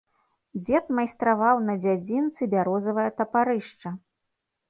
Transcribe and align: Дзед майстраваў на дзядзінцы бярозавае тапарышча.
Дзед 0.61 0.85
майстраваў 0.99 1.61
на 1.67 1.75
дзядзінцы 1.83 2.41
бярозавае 2.53 3.05
тапарышча. 3.21 3.89